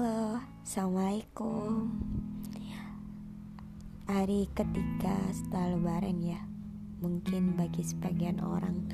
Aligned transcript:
Assalamualaikum. 0.00 1.92
Hari 4.08 4.48
ketiga 4.56 5.12
setelah 5.28 5.76
lebaran 5.76 6.24
ya 6.24 6.40
Mungkin 7.04 7.52
bagi 7.52 7.84
sebagian 7.84 8.40
orang 8.40 8.88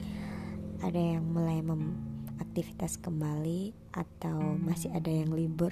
Ada 0.82 0.98
yang 0.98 1.30
mulai 1.30 1.62
aktivitas 2.42 2.98
kembali 2.98 3.70
Atau 3.94 4.58
masih 4.58 4.90
ada 4.98 5.06
yang 5.06 5.30
libur. 5.30 5.70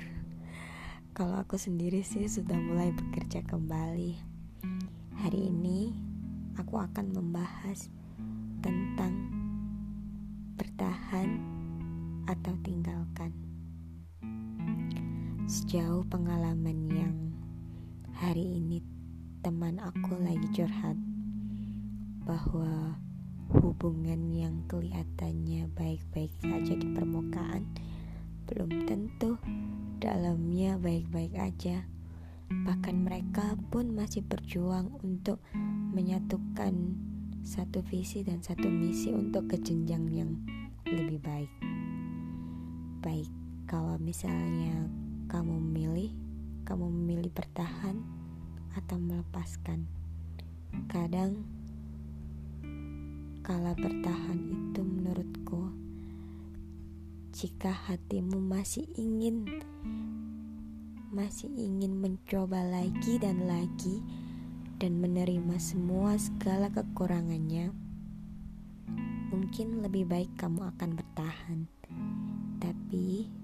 Kalau 1.19 1.43
aku 1.43 1.59
sendiri 1.59 2.07
sih 2.07 2.31
sudah 2.31 2.55
mulai 2.55 2.95
bekerja 2.95 3.43
kembali. 3.43 4.15
Hari 5.19 5.41
ini 5.51 5.91
aku 6.63 6.79
akan 6.79 7.11
membahas 7.11 7.91
tentang 8.63 9.19
bertahan 10.55 11.43
atau 12.31 12.55
tinggalkan 12.63 13.44
Sejauh 15.65 16.05
pengalaman 16.13 16.93
yang 16.93 17.17
hari 18.21 18.61
ini 18.61 18.85
teman 19.41 19.81
aku 19.81 20.13
lagi 20.21 20.45
curhat 20.53 20.93
bahwa 22.29 23.01
hubungan 23.49 24.29
yang 24.29 24.61
kelihatannya 24.69 25.73
baik-baik 25.73 26.37
saja 26.45 26.77
di 26.77 26.85
permukaan 26.93 27.65
belum 28.45 28.85
tentu 28.85 29.41
dalamnya 30.05 30.77
baik-baik 30.77 31.33
aja. 31.33 31.89
Bahkan 32.53 33.01
mereka 33.01 33.57
pun 33.73 33.97
masih 33.97 34.21
berjuang 34.21 34.93
untuk 35.01 35.41
menyatukan 35.97 36.77
satu 37.41 37.81
visi 37.89 38.21
dan 38.21 38.45
satu 38.45 38.69
misi 38.69 39.17
untuk 39.17 39.49
ke 39.49 39.57
jenjang 39.65 40.13
yang 40.13 40.37
lebih 40.85 41.25
baik. 41.25 41.53
Baik, 43.01 43.33
kalau 43.65 43.97
misalnya 43.97 45.04
kamu 45.35 45.51
memilih, 45.59 46.15
kamu 46.63 46.95
memilih 46.95 47.35
bertahan 47.35 47.99
atau 48.79 49.03
melepaskan. 49.03 49.83
Kadang, 50.87 51.43
kala 53.43 53.75
bertahan 53.75 54.39
itu 54.39 54.87
menurutku, 54.87 55.75
jika 57.35 57.75
hatimu 57.75 58.39
masih 58.39 58.87
ingin, 58.95 59.43
masih 61.11 61.51
ingin 61.59 61.99
mencoba 61.99 62.63
lagi 62.63 63.19
dan 63.19 63.43
lagi, 63.51 64.07
dan 64.79 65.03
menerima 65.03 65.59
semua 65.59 66.15
segala 66.15 66.71
kekurangannya, 66.71 67.75
mungkin 69.35 69.83
lebih 69.83 70.07
baik 70.07 70.31
kamu 70.39 70.63
akan 70.79 70.95
bertahan. 70.95 71.67
Tapi 72.63 73.43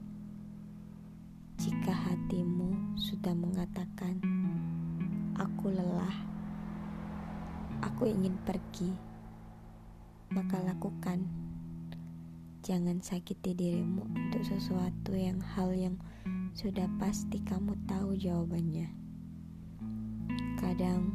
sudah 3.21 3.37
mengatakan, 3.37 4.17
"Aku 5.37 5.69
lelah, 5.69 6.25
aku 7.85 8.09
ingin 8.09 8.33
pergi," 8.49 8.97
maka 10.33 10.57
lakukan. 10.65 11.29
Jangan 12.65 13.05
sakiti 13.05 13.53
dirimu 13.53 14.09
untuk 14.09 14.41
sesuatu 14.41 15.13
yang 15.13 15.37
hal 15.37 15.69
yang 15.77 16.01
sudah 16.57 16.89
pasti 16.97 17.45
kamu 17.45 17.77
tahu 17.85 18.17
jawabannya. 18.17 18.89
Kadang, 20.57 21.13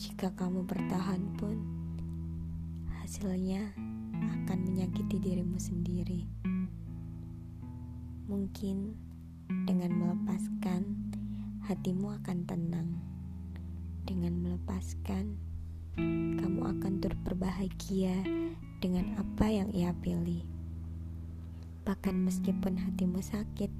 jika 0.00 0.32
kamu 0.32 0.64
bertahan 0.64 1.28
pun, 1.36 1.60
hasilnya 3.04 3.76
akan 4.48 4.58
menyakiti 4.64 5.20
dirimu 5.20 5.60
sendiri. 5.60 6.24
Mungkin 8.32 9.01
dengan 9.68 9.92
melepaskan, 9.96 10.82
hatimu 11.68 12.16
akan 12.22 12.38
tenang. 12.48 12.88
Dengan 14.08 14.34
melepaskan, 14.40 15.38
kamu 16.40 16.60
akan 16.76 16.92
turut 16.98 17.20
berbahagia 17.22 18.16
dengan 18.82 19.14
apa 19.20 19.46
yang 19.46 19.68
ia 19.76 19.94
pilih. 20.02 20.42
Bahkan 21.84 22.16
meskipun 22.24 22.78
hatimu 22.80 23.20
sakit, 23.20 23.70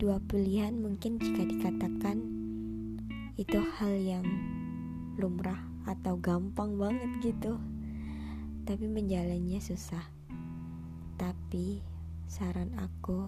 dua 0.00 0.16
pilihan 0.24 0.80
mungkin 0.80 1.20
jika 1.20 1.44
dikatakan 1.44 2.24
itu 3.36 3.60
hal 3.76 3.92
yang 4.00 4.24
lumrah 5.20 5.60
atau 5.84 6.16
gampang 6.16 6.80
banget 6.80 7.08
gitu 7.20 7.60
tapi 8.64 8.88
menjalannya 8.88 9.60
susah 9.60 10.00
tapi 11.20 11.84
Saran 12.30 12.78
aku, 12.78 13.26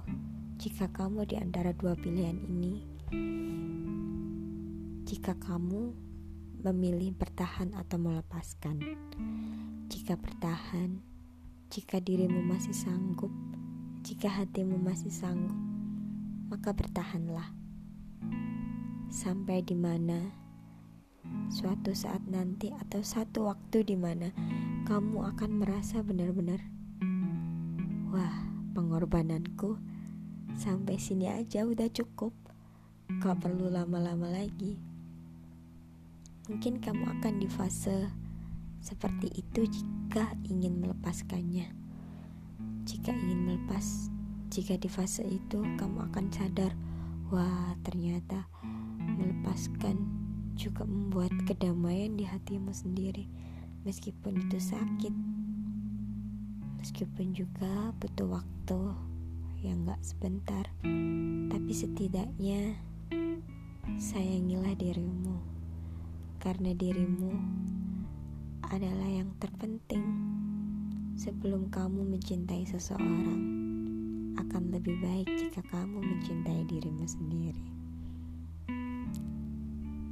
jika 0.62 0.86
kamu 0.94 1.26
di 1.26 1.34
antara 1.34 1.74
dua 1.74 1.98
pilihan 1.98 2.38
ini, 2.38 2.86
jika 5.02 5.34
kamu 5.42 5.90
memilih 6.62 7.10
bertahan 7.18 7.74
atau 7.74 7.98
melepaskan, 7.98 8.78
jika 9.90 10.14
bertahan, 10.14 11.02
jika 11.66 11.98
dirimu 11.98 12.46
masih 12.46 12.70
sanggup, 12.70 13.34
jika 14.06 14.30
hatimu 14.30 14.78
masih 14.78 15.10
sanggup, 15.10 15.58
maka 16.46 16.70
bertahanlah. 16.70 17.50
Sampai 19.10 19.66
di 19.66 19.74
mana 19.74 20.30
suatu 21.50 21.90
saat 21.90 22.22
nanti 22.30 22.70
atau 22.70 23.02
satu 23.02 23.50
waktu 23.50 23.82
di 23.82 23.98
mana 23.98 24.30
kamu 24.86 25.26
akan 25.34 25.50
merasa 25.58 26.06
benar-benar 26.06 26.62
wah 28.14 28.51
pengorbananku. 28.72 29.76
Sampai 30.56 30.96
sini 30.96 31.28
aja 31.28 31.64
udah 31.64 31.88
cukup. 31.92 32.32
Gak 33.20 33.44
perlu 33.44 33.68
lama-lama 33.68 34.32
lagi. 34.32 34.80
Mungkin 36.50 36.82
kamu 36.82 37.20
akan 37.20 37.38
di 37.38 37.48
fase 37.48 38.10
seperti 38.82 39.30
itu 39.38 39.62
jika 39.68 40.34
ingin 40.42 40.82
melepaskannya. 40.82 41.70
Jika 42.82 43.14
ingin 43.14 43.46
melepas 43.46 44.10
jika 44.52 44.76
di 44.76 44.90
fase 44.90 45.24
itu 45.24 45.64
kamu 45.80 46.12
akan 46.12 46.28
sadar 46.28 46.76
wah 47.32 47.72
ternyata 47.80 48.44
melepaskan 49.00 49.96
juga 50.52 50.84
membuat 50.84 51.32
kedamaian 51.48 52.12
di 52.12 52.28
hatimu 52.28 52.74
sendiri. 52.76 53.24
Meskipun 53.88 54.44
itu 54.44 54.60
sakit 54.60 55.14
Meskipun 56.82 57.30
juga 57.30 57.94
butuh 58.02 58.42
waktu 58.42 58.80
yang 59.62 59.86
gak 59.86 60.02
sebentar, 60.02 60.66
tapi 61.46 61.70
setidaknya 61.70 62.74
sayangilah 64.02 64.74
dirimu, 64.74 65.38
karena 66.42 66.74
dirimu 66.74 67.38
adalah 68.66 69.06
yang 69.06 69.30
terpenting. 69.38 70.02
Sebelum 71.14 71.70
kamu 71.70 72.02
mencintai 72.18 72.66
seseorang, 72.66 73.42
akan 74.42 74.74
lebih 74.74 74.98
baik 74.98 75.30
jika 75.38 75.62
kamu 75.70 76.02
mencintai 76.02 76.66
dirimu 76.66 77.06
sendiri. 77.06 77.66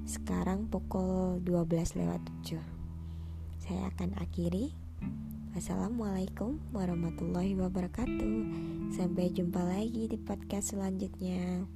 Sekarang 0.06 0.70
pukul 0.70 1.42
12 1.42 1.98
lewat 1.98 2.22
7. 2.46 2.62
Saya 3.58 3.90
akan 3.90 4.14
akhiri 4.22 4.70
Assalamualaikum 5.50 6.62
warahmatullahi 6.70 7.58
wabarakatuh. 7.58 8.34
Sampai 8.94 9.34
jumpa 9.34 9.58
lagi 9.58 10.06
di 10.06 10.14
podcast 10.14 10.78
selanjutnya. 10.78 11.66